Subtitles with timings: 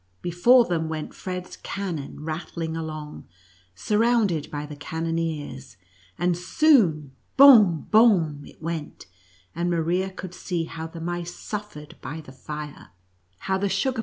[0.23, 3.27] Before them went Fred's cannon rat tling along,
[3.75, 5.77] surrounded by the cannoniers,
[6.17, 9.05] and soon bom— bom it went,
[9.53, 12.89] and Maria could see how the mice suffered by the fire,
[13.45, 13.99] how the sugar 42 NUTCRACKER AND MOUSE KING.